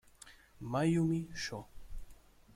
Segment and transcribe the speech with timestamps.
[0.61, 1.59] Mayumi Shō